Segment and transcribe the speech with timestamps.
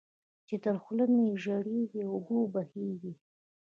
[0.47, 1.79] چې تر خوله مې ژېړې
[2.13, 3.13] اوبه وبهېږي.